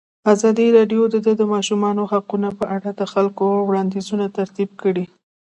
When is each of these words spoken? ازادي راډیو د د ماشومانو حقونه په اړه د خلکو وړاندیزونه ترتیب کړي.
ازادي 0.33 0.67
راډیو 0.77 1.01
د 1.09 1.15
د 1.39 1.41
ماشومانو 1.53 2.03
حقونه 2.11 2.49
په 2.59 2.65
اړه 2.75 2.89
د 2.99 3.01
خلکو 3.13 3.45
وړاندیزونه 3.67 4.25
ترتیب 4.37 4.69
کړي. 4.81 5.05